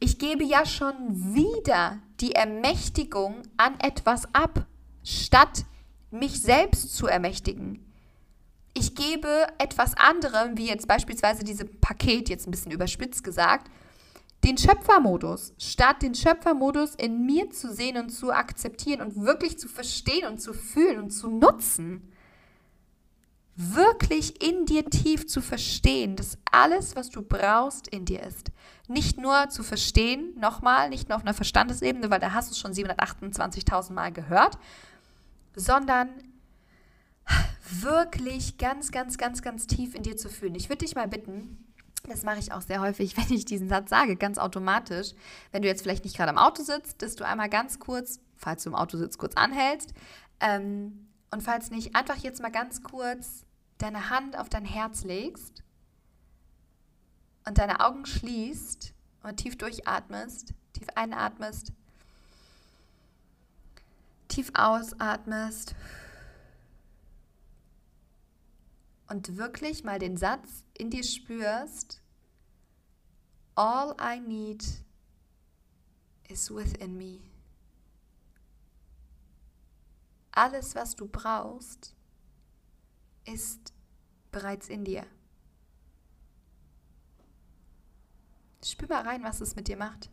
ich 0.00 0.18
gebe 0.18 0.44
ja 0.44 0.64
schon 0.64 1.34
wieder 1.34 1.98
die 2.20 2.32
Ermächtigung 2.32 3.42
an 3.56 3.78
etwas 3.80 4.32
ab, 4.34 4.66
statt 5.04 5.64
mich 6.10 6.40
selbst 6.40 6.94
zu 6.94 7.06
ermächtigen. 7.06 7.84
Ich 8.74 8.94
gebe 8.94 9.46
etwas 9.58 9.96
anderem, 9.96 10.56
wie 10.56 10.68
jetzt 10.68 10.86
beispielsweise 10.86 11.42
diesem 11.42 11.80
Paket, 11.80 12.28
jetzt 12.28 12.46
ein 12.46 12.52
bisschen 12.52 12.70
überspitzt 12.70 13.24
gesagt, 13.24 13.70
den 14.44 14.56
Schöpfermodus, 14.56 15.52
statt 15.58 16.02
den 16.02 16.14
Schöpfermodus 16.14 16.94
in 16.94 17.26
mir 17.26 17.50
zu 17.50 17.72
sehen 17.72 17.96
und 17.96 18.10
zu 18.10 18.32
akzeptieren 18.32 19.00
und 19.00 19.24
wirklich 19.24 19.58
zu 19.58 19.68
verstehen 19.68 20.28
und 20.28 20.40
zu 20.40 20.52
fühlen 20.52 21.00
und 21.00 21.10
zu 21.10 21.28
nutzen. 21.28 22.12
Wirklich 23.60 24.40
in 24.40 24.66
dir 24.66 24.88
tief 24.88 25.26
zu 25.26 25.40
verstehen, 25.40 26.14
dass 26.14 26.38
alles, 26.52 26.94
was 26.94 27.10
du 27.10 27.22
brauchst, 27.22 27.88
in 27.88 28.04
dir 28.04 28.22
ist. 28.22 28.52
Nicht 28.86 29.18
nur 29.18 29.48
zu 29.48 29.64
verstehen, 29.64 30.32
nochmal, 30.38 30.90
nicht 30.90 31.08
nur 31.08 31.16
auf 31.16 31.22
einer 31.22 31.34
Verstandesebene, 31.34 32.08
weil 32.08 32.20
da 32.20 32.34
hast 32.34 32.48
du 32.48 32.52
es 32.52 32.60
schon 32.60 32.72
728.000 32.72 33.92
Mal 33.94 34.12
gehört, 34.12 34.58
sondern 35.56 36.08
wirklich 37.68 38.58
ganz, 38.58 38.92
ganz, 38.92 39.18
ganz, 39.18 39.42
ganz 39.42 39.66
tief 39.66 39.96
in 39.96 40.04
dir 40.04 40.16
zu 40.16 40.28
fühlen. 40.28 40.54
Ich 40.54 40.68
würde 40.68 40.84
dich 40.84 40.94
mal 40.94 41.08
bitten, 41.08 41.66
das 42.08 42.22
mache 42.22 42.38
ich 42.38 42.52
auch 42.52 42.62
sehr 42.62 42.80
häufig, 42.80 43.16
wenn 43.16 43.36
ich 43.36 43.44
diesen 43.44 43.68
Satz 43.68 43.90
sage, 43.90 44.14
ganz 44.14 44.38
automatisch. 44.38 45.14
Wenn 45.50 45.62
du 45.62 45.68
jetzt 45.68 45.82
vielleicht 45.82 46.04
nicht 46.04 46.16
gerade 46.16 46.30
am 46.30 46.38
Auto 46.38 46.62
sitzt, 46.62 47.02
dass 47.02 47.16
du 47.16 47.26
einmal 47.26 47.48
ganz 47.48 47.80
kurz, 47.80 48.20
falls 48.36 48.62
du 48.62 48.70
im 48.70 48.76
Auto 48.76 48.96
sitzt, 48.96 49.18
kurz 49.18 49.34
anhältst. 49.34 49.94
Ähm, 50.38 51.08
und 51.32 51.42
falls 51.42 51.72
nicht, 51.72 51.96
einfach 51.96 52.18
jetzt 52.18 52.40
mal 52.40 52.52
ganz 52.52 52.84
kurz 52.84 53.47
deine 53.78 54.10
Hand 54.10 54.36
auf 54.36 54.48
dein 54.48 54.64
Herz 54.64 55.04
legst 55.04 55.62
und 57.46 57.58
deine 57.58 57.80
Augen 57.80 58.04
schließt 58.06 58.92
und 59.22 59.36
tief 59.36 59.56
durchatmest, 59.56 60.54
tief 60.72 60.88
einatmest, 60.94 61.72
tief 64.28 64.50
ausatmest 64.54 65.74
und 69.08 69.36
wirklich 69.36 69.84
mal 69.84 69.98
den 69.98 70.16
Satz 70.16 70.64
in 70.74 70.90
dir 70.90 71.04
spürst, 71.04 72.00
All 73.54 73.96
I 74.00 74.20
need 74.20 74.64
is 76.28 76.54
within 76.54 76.96
me. 76.96 77.18
Alles, 80.30 80.76
was 80.76 80.94
du 80.94 81.08
brauchst, 81.08 81.96
ist 83.32 83.72
bereits 84.30 84.68
in 84.68 84.84
dir. 84.84 85.06
Spür 88.64 88.88
mal 88.88 89.02
rein, 89.02 89.22
was 89.22 89.40
es 89.40 89.56
mit 89.56 89.68
dir 89.68 89.76
macht. 89.76 90.10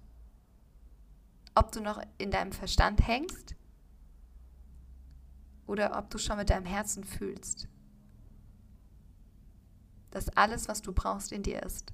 Ob 1.56 1.72
du 1.72 1.82
noch 1.82 2.02
in 2.18 2.32
deinem 2.32 2.52
Verstand 2.52 3.06
hängst 3.08 3.56
oder 5.68 5.98
ob 5.98 6.10
du 6.10 6.18
schon 6.18 6.38
mit 6.38 6.50
deinem 6.50 6.66
Herzen 6.66 7.04
fühlst 7.04 7.68
dass 10.16 10.30
alles, 10.30 10.70
was 10.70 10.82
du 10.82 10.94
brauchst, 10.94 11.34
in 11.34 11.44
dir 11.44 11.62
ist. 11.64 11.92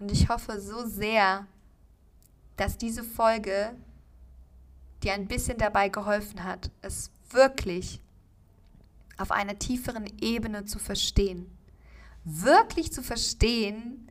Und 0.00 0.10
ich 0.10 0.28
hoffe 0.28 0.60
so 0.60 0.84
sehr, 0.86 1.46
dass 2.56 2.78
diese 2.78 3.04
Folge 3.04 3.76
dir 5.04 5.12
ein 5.12 5.28
bisschen 5.28 5.56
dabei 5.56 5.88
geholfen 5.88 6.42
hat, 6.42 6.72
es 6.82 7.12
wirklich 7.30 8.02
auf 9.18 9.30
einer 9.30 9.58
tieferen 9.58 10.06
Ebene 10.20 10.64
zu 10.64 10.78
verstehen. 10.78 11.50
Wirklich 12.24 12.92
zu 12.92 13.02
verstehen, 13.02 14.10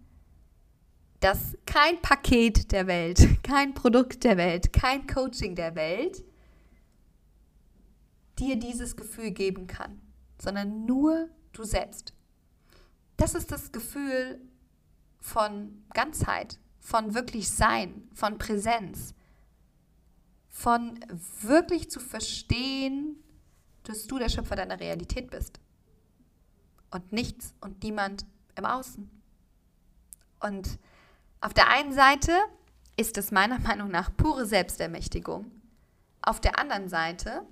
dass 1.19 1.57
kein 1.65 2.01
Paket 2.01 2.71
der 2.71 2.87
Welt, 2.87 3.43
kein 3.43 3.73
Produkt 3.73 4.23
der 4.23 4.37
Welt, 4.37 4.73
kein 4.73 5.07
Coaching 5.07 5.55
der 5.55 5.75
Welt 5.75 6.23
dir 8.37 8.57
dieses 8.57 8.95
Gefühl 8.95 9.31
geben 9.31 9.67
kann, 9.67 10.01
sondern 10.41 10.85
nur 10.85 11.29
du 11.53 11.63
selbst. 11.63 12.13
Das 13.17 13.33
ist 13.33 13.51
das 13.51 13.71
Gefühl 13.71 14.41
von 15.19 15.83
Ganzheit, 15.93 16.59
von 16.79 17.15
wirklich 17.15 17.49
Sein, 17.49 18.09
von 18.13 18.37
Präsenz, 18.37 19.15
von 20.49 20.99
wirklich 21.41 21.89
zu 21.89 21.99
verstehen, 21.99 23.17
dass 23.89 24.07
du 24.07 24.19
der 24.19 24.29
Schöpfer 24.29 24.55
deiner 24.55 24.79
Realität 24.79 25.29
bist 25.29 25.59
und 26.91 27.11
nichts 27.11 27.53
und 27.61 27.83
niemand 27.83 28.25
im 28.55 28.65
Außen. 28.65 29.09
Und 30.39 30.79
auf 31.41 31.53
der 31.53 31.69
einen 31.69 31.93
Seite 31.93 32.31
ist 32.97 33.17
es 33.17 33.31
meiner 33.31 33.59
Meinung 33.67 33.89
nach 33.89 34.15
pure 34.15 34.45
Selbstermächtigung. 34.45 35.51
Auf 36.21 36.39
der 36.39 36.59
anderen 36.59 36.89
Seite 36.89 37.43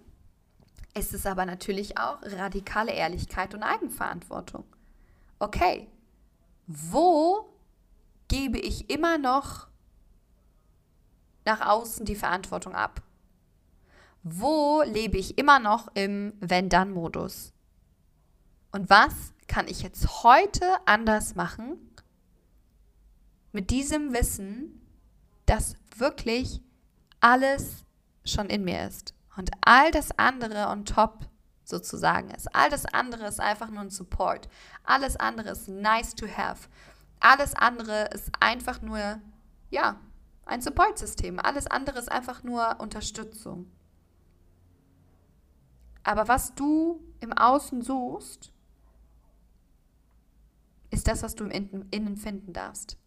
ist 0.95 1.13
es 1.13 1.25
aber 1.25 1.45
natürlich 1.45 1.97
auch 1.97 2.21
radikale 2.21 2.91
Ehrlichkeit 2.91 3.53
und 3.53 3.63
Eigenverantwortung 3.63 4.65
okay, 5.43 5.89
wo 6.67 7.49
gebe 8.29 8.57
ich 8.57 8.89
immer 8.89 9.17
noch 9.17 9.67
nach 11.45 11.61
außen 11.61 12.05
die 12.05 12.15
Verantwortung 12.15 12.73
ab? 12.73 13.01
Wo 14.23 14.83
lebe 14.83 15.17
ich 15.17 15.37
immer 15.37 15.59
noch 15.59 15.89
im 15.95 16.33
Wenn-Dann-Modus? 16.39 17.51
Und 18.71 18.89
was 18.89 19.33
kann 19.47 19.67
ich 19.67 19.81
jetzt 19.81 20.23
heute 20.23 20.65
anders 20.85 21.35
machen 21.35 21.77
mit 23.51 23.69
diesem 23.69 24.13
Wissen, 24.13 24.81
dass 25.45 25.75
wirklich 25.97 26.61
alles 27.19 27.83
schon 28.25 28.49
in 28.49 28.63
mir 28.63 28.87
ist 28.87 29.13
und 29.35 29.51
all 29.61 29.91
das 29.91 30.17
andere 30.17 30.67
on 30.69 30.85
top 30.85 31.27
sozusagen 31.65 32.29
ist. 32.31 32.53
All 32.55 32.69
das 32.69 32.85
andere 32.85 33.27
ist 33.27 33.39
einfach 33.39 33.69
nur 33.69 33.81
ein 33.81 33.89
Support. 33.89 34.47
Alles 34.83 35.17
andere 35.17 35.49
ist 35.49 35.67
nice 35.67 36.15
to 36.15 36.27
have. 36.27 36.69
Alles 37.19 37.55
andere 37.55 38.05
ist 38.13 38.31
einfach 38.39 38.81
nur, 38.81 39.19
ja, 39.69 39.99
ein 40.45 40.61
Support-System. 40.61 41.39
Alles 41.39 41.67
andere 41.67 41.99
ist 41.99 42.11
einfach 42.11 42.43
nur 42.43 42.79
Unterstützung. 42.79 43.71
Aber 46.03 46.27
was 46.27 46.53
du 46.55 47.01
im 47.21 47.33
Außen 47.33 47.81
suchst, 47.81 48.51
ist 50.91 51.07
das, 51.07 51.23
was 51.23 51.35
du 51.35 51.45
im 51.45 51.85
Innen 51.91 52.17
finden 52.17 52.53
darfst. 52.53 52.97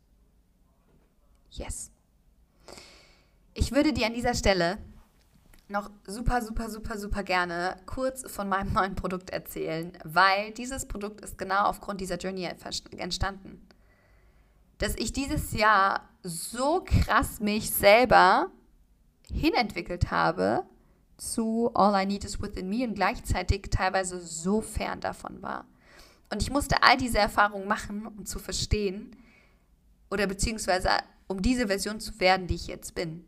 Yes. 1.50 1.90
Ich 3.54 3.72
würde 3.72 3.92
dir 3.92 4.06
an 4.06 4.14
dieser 4.14 4.34
Stelle 4.34 4.78
noch 5.68 5.90
super, 6.06 6.42
super, 6.42 6.70
super, 6.70 6.98
super 6.98 7.22
gerne 7.22 7.76
kurz 7.86 8.30
von 8.30 8.48
meinem 8.48 8.72
neuen 8.72 8.94
Produkt 8.94 9.30
erzählen, 9.30 9.96
weil 10.04 10.52
dieses 10.52 10.86
Produkt 10.86 11.20
ist 11.20 11.38
genau 11.38 11.64
aufgrund 11.64 12.00
dieser 12.00 12.18
Journey 12.18 12.48
entstanden. 12.96 13.66
Dass 14.78 14.94
ich 14.96 15.12
dieses 15.12 15.52
Jahr 15.52 16.08
so 16.22 16.84
krass 16.84 17.40
mich 17.40 17.70
selber 17.70 18.50
hinentwickelt 19.32 20.10
habe 20.10 20.66
zu 21.16 21.70
All 21.74 22.02
I 22.02 22.06
Need 22.06 22.24
is 22.24 22.40
Within 22.40 22.68
Me 22.68 22.84
und 22.84 22.94
gleichzeitig 22.94 23.68
teilweise 23.70 24.20
so 24.20 24.60
fern 24.60 25.00
davon 25.00 25.42
war. 25.42 25.66
Und 26.30 26.42
ich 26.42 26.50
musste 26.50 26.82
all 26.82 26.96
diese 26.96 27.18
Erfahrungen 27.18 27.68
machen, 27.68 28.06
um 28.06 28.26
zu 28.26 28.38
verstehen 28.38 29.16
oder 30.10 30.26
beziehungsweise 30.26 30.90
um 31.28 31.40
diese 31.42 31.68
Version 31.68 32.00
zu 32.00 32.18
werden, 32.20 32.46
die 32.46 32.54
ich 32.54 32.66
jetzt 32.66 32.94
bin 32.94 33.24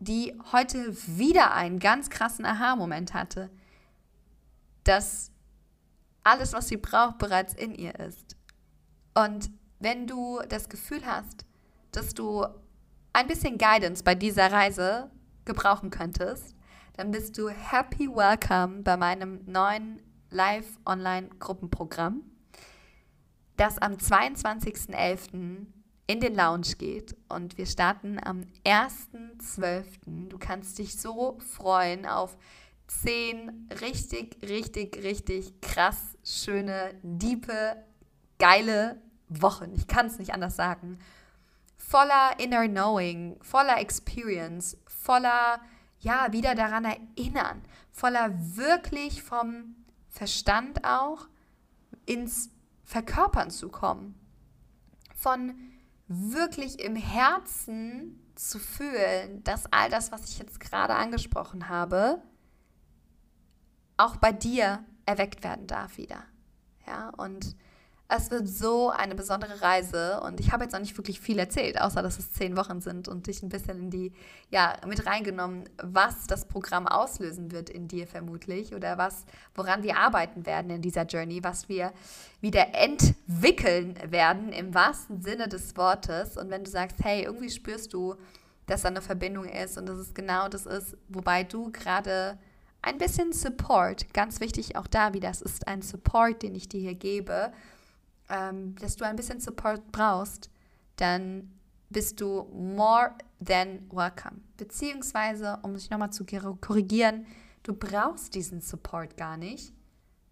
die 0.00 0.34
heute 0.50 0.96
wieder 1.06 1.52
einen 1.54 1.78
ganz 1.78 2.08
krassen 2.08 2.46
Aha-Moment 2.46 3.14
hatte, 3.14 3.50
dass 4.82 5.30
alles, 6.24 6.54
was 6.54 6.68
sie 6.68 6.78
braucht, 6.78 7.18
bereits 7.18 7.54
in 7.54 7.74
ihr 7.74 7.94
ist. 8.00 8.36
Und 9.14 9.50
wenn 9.78 10.06
du 10.06 10.40
das 10.48 10.68
Gefühl 10.68 11.04
hast, 11.04 11.44
dass 11.92 12.14
du 12.14 12.46
ein 13.12 13.26
bisschen 13.26 13.58
Guidance 13.58 14.02
bei 14.02 14.14
dieser 14.14 14.50
Reise 14.50 15.10
gebrauchen 15.44 15.90
könntest, 15.90 16.54
dann 17.00 17.12
bist 17.12 17.38
du 17.38 17.48
happy 17.48 18.08
welcome 18.14 18.82
bei 18.82 18.94
meinem 18.94 19.40
neuen 19.46 20.02
Live-Online-Gruppenprogramm, 20.28 22.20
das 23.56 23.78
am 23.78 23.94
22.11. 23.94 25.64
in 26.06 26.20
den 26.20 26.34
Lounge 26.34 26.74
geht 26.76 27.16
und 27.30 27.56
wir 27.56 27.64
starten 27.64 28.18
am 28.22 28.42
1.12. 28.66 30.28
Du 30.28 30.36
kannst 30.36 30.76
dich 30.76 31.00
so 31.00 31.38
freuen 31.38 32.04
auf 32.04 32.36
zehn 32.86 33.66
richtig, 33.80 34.36
richtig, 34.46 35.02
richtig 35.02 35.58
krass 35.62 36.18
schöne, 36.22 36.92
diepe, 37.02 37.82
geile 38.38 39.00
Wochen. 39.30 39.72
Ich 39.74 39.86
kann 39.86 40.04
es 40.04 40.18
nicht 40.18 40.34
anders 40.34 40.54
sagen. 40.54 40.98
Voller 41.78 42.38
Inner 42.38 42.68
Knowing, 42.68 43.38
voller 43.40 43.80
Experience, 43.80 44.76
voller, 44.86 45.62
ja, 46.00 46.32
wieder 46.32 46.54
daran 46.54 46.84
erinnern, 46.84 47.62
voller 47.90 48.30
wirklich 48.56 49.22
vom 49.22 49.76
Verstand 50.08 50.84
auch 50.84 51.28
ins 52.06 52.50
Verkörpern 52.84 53.50
zu 53.50 53.68
kommen. 53.68 54.18
Von 55.14 55.54
wirklich 56.08 56.80
im 56.80 56.96
Herzen 56.96 58.20
zu 58.34 58.58
fühlen, 58.58 59.44
dass 59.44 59.72
all 59.72 59.90
das, 59.90 60.10
was 60.10 60.24
ich 60.30 60.38
jetzt 60.38 60.58
gerade 60.58 60.94
angesprochen 60.94 61.68
habe, 61.68 62.22
auch 63.96 64.16
bei 64.16 64.32
dir 64.32 64.84
erweckt 65.04 65.44
werden 65.44 65.66
darf 65.66 65.98
wieder. 65.98 66.24
Ja, 66.86 67.10
und 67.10 67.54
es 68.12 68.30
wird 68.30 68.48
so 68.48 68.90
eine 68.90 69.14
besondere 69.14 69.62
Reise 69.62 70.20
und 70.20 70.40
ich 70.40 70.50
habe 70.50 70.64
jetzt 70.64 70.72
noch 70.72 70.80
nicht 70.80 70.96
wirklich 70.98 71.20
viel 71.20 71.38
erzählt, 71.38 71.80
außer 71.80 72.02
dass 72.02 72.18
es 72.18 72.32
zehn 72.32 72.56
Wochen 72.56 72.80
sind 72.80 73.06
und 73.06 73.28
dich 73.28 73.42
ein 73.42 73.48
bisschen 73.48 73.78
in 73.78 73.90
die, 73.90 74.12
ja, 74.50 74.74
mit 74.84 75.06
reingenommen, 75.06 75.68
was 75.80 76.26
das 76.26 76.46
Programm 76.46 76.88
auslösen 76.88 77.52
wird 77.52 77.70
in 77.70 77.86
dir 77.86 78.08
vermutlich 78.08 78.74
oder 78.74 78.98
was, 78.98 79.24
woran 79.54 79.84
wir 79.84 79.96
arbeiten 79.96 80.44
werden 80.44 80.70
in 80.70 80.82
dieser 80.82 81.04
Journey, 81.04 81.44
was 81.44 81.68
wir 81.68 81.92
wieder 82.40 82.74
entwickeln 82.74 83.96
werden 84.10 84.52
im 84.52 84.74
wahrsten 84.74 85.22
Sinne 85.22 85.46
des 85.46 85.76
Wortes. 85.76 86.36
Und 86.36 86.50
wenn 86.50 86.64
du 86.64 86.70
sagst, 86.70 86.96
hey, 87.04 87.22
irgendwie 87.22 87.50
spürst 87.50 87.94
du, 87.94 88.16
dass 88.66 88.82
da 88.82 88.88
eine 88.88 89.02
Verbindung 89.02 89.44
ist 89.44 89.78
und 89.78 89.86
dass 89.86 89.98
es 89.98 90.14
genau 90.14 90.48
das 90.48 90.66
ist, 90.66 90.96
wobei 91.08 91.44
du 91.44 91.70
gerade 91.70 92.38
ein 92.82 92.98
bisschen 92.98 93.32
Support, 93.32 94.12
ganz 94.14 94.40
wichtig 94.40 94.74
auch 94.74 94.88
da 94.88 95.14
wieder, 95.14 95.30
es 95.30 95.42
ist 95.42 95.68
ein 95.68 95.82
Support, 95.82 96.42
den 96.42 96.56
ich 96.56 96.68
dir 96.68 96.80
hier 96.80 96.94
gebe, 96.94 97.52
ähm, 98.30 98.76
dass 98.76 98.96
du 98.96 99.04
ein 99.04 99.16
bisschen 99.16 99.40
Support 99.40 99.92
brauchst, 99.92 100.50
dann 100.96 101.52
bist 101.90 102.20
du 102.20 102.44
more 102.52 103.12
than 103.44 103.90
welcome. 103.90 104.40
Beziehungsweise, 104.56 105.58
um 105.62 105.76
sich 105.76 105.90
nochmal 105.90 106.12
zu 106.12 106.24
korrigieren, 106.24 107.26
du 107.62 107.74
brauchst 107.74 108.34
diesen 108.34 108.60
Support 108.60 109.16
gar 109.16 109.36
nicht. 109.36 109.74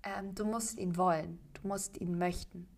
Ähm, 0.04 0.34
du 0.34 0.44
musst 0.44 0.78
ihn 0.78 0.96
wollen, 0.96 1.40
du 1.60 1.68
musst 1.68 2.00
ihn 2.00 2.16
möchten. 2.16 2.68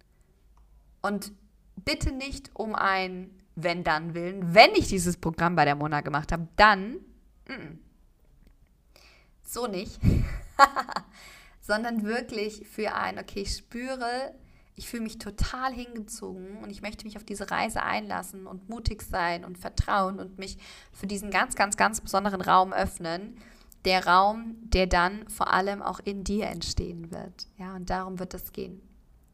Und 1.02 1.32
bitte 1.76 2.12
nicht 2.12 2.50
um 2.54 2.74
ein 2.74 3.30
Wenn-Dann 3.56 4.14
willen. 4.14 4.54
Wenn 4.54 4.70
ich 4.74 4.88
dieses 4.88 5.16
Programm 5.16 5.56
bei 5.56 5.64
der 5.64 5.74
Mona 5.74 6.00
gemacht 6.00 6.32
habe, 6.32 6.48
dann 6.56 6.96
-mm, 7.46 7.78
so 9.42 9.66
nicht, 9.66 10.00
sondern 11.60 12.04
wirklich 12.04 12.66
für 12.66 12.94
ein, 12.94 13.18
okay, 13.18 13.40
ich 13.40 13.56
spüre, 13.56 14.34
ich 14.80 14.88
fühle 14.88 15.02
mich 15.02 15.18
total 15.18 15.75
hingezogen 15.75 16.56
und 16.62 16.70
ich 16.70 16.80
möchte 16.80 17.04
mich 17.04 17.18
auf 17.18 17.25
diese 17.25 17.50
Reise 17.50 17.82
einlassen 17.82 18.46
und 18.46 18.70
mutig 18.70 19.02
sein 19.02 19.44
und 19.44 19.58
vertrauen 19.58 20.18
und 20.18 20.38
mich 20.38 20.56
für 20.90 21.06
diesen 21.06 21.30
ganz, 21.30 21.54
ganz, 21.54 21.76
ganz 21.76 22.00
besonderen 22.00 22.40
Raum 22.40 22.72
öffnen. 22.72 23.37
Der 23.84 24.07
Raum, 24.07 24.57
der 24.62 24.87
dann 24.87 25.28
vor 25.28 25.52
allem 25.52 25.83
auch 25.83 26.00
in 26.00 26.24
dir 26.24 26.46
entstehen 26.46 27.11
wird. 27.11 27.46
Ja, 27.59 27.76
und 27.76 27.90
darum 27.90 28.18
wird 28.18 28.33
es 28.33 28.52
gehen. 28.52 28.81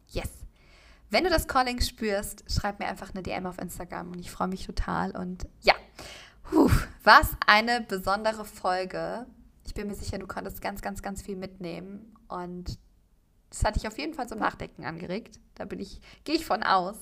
Yes. 0.08 0.30
Wenn 1.10 1.22
du 1.22 1.30
das 1.30 1.46
Calling 1.46 1.80
spürst, 1.80 2.44
schreib 2.50 2.80
mir 2.80 2.88
einfach 2.88 3.14
eine 3.14 3.22
DM 3.22 3.46
auf 3.46 3.58
Instagram 3.58 4.10
und 4.10 4.18
ich 4.18 4.32
freue 4.32 4.48
mich 4.48 4.66
total. 4.66 5.16
Und 5.16 5.46
ja, 5.62 5.74
Puh, 6.50 6.70
was 7.04 7.36
eine 7.46 7.82
besondere 7.82 8.44
Folge. 8.44 9.26
Ich 9.64 9.74
bin 9.74 9.86
mir 9.86 9.94
sicher, 9.94 10.18
du 10.18 10.26
konntest 10.26 10.60
ganz, 10.60 10.82
ganz, 10.82 11.02
ganz 11.02 11.22
viel 11.22 11.36
mitnehmen. 11.36 12.14
Und 12.28 12.78
das 13.50 13.64
hat 13.64 13.76
dich 13.76 13.86
auf 13.86 13.98
jeden 13.98 14.14
Fall 14.14 14.28
zum 14.28 14.38
Nachdenken 14.38 14.84
angeregt. 14.84 15.38
Da 15.54 15.64
bin 15.64 15.80
ich, 15.80 16.00
gehe 16.24 16.34
ich 16.34 16.46
von 16.46 16.62
aus. 16.62 16.96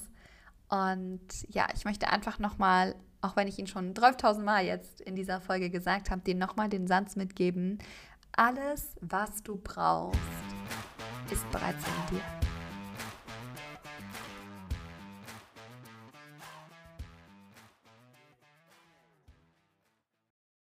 Und 0.69 1.21
ja, 1.49 1.67
ich 1.75 1.85
möchte 1.85 2.09
einfach 2.09 2.39
nochmal, 2.39 2.95
auch 3.21 3.37
wenn 3.37 3.49
ich 3.49 3.59
ihn 3.59 3.67
schon 3.67 3.95
12.000 3.95 4.43
Mal 4.43 4.65
jetzt 4.65 5.01
in 5.01 5.15
dieser 5.17 5.41
Folge 5.41 5.71
gesagt 5.71 6.11
habe, 6.11 6.23
dir 6.23 6.35
nochmal 6.35 6.69
den 6.69 6.87
Satz 6.87 7.17
mitgeben. 7.17 7.79
Alles, 8.33 8.97
was 9.01 9.43
du 9.43 9.57
brauchst, 9.57 10.19
ist 11.31 11.49
bereits 11.51 11.85
in 11.87 12.17
dir. 12.17 12.34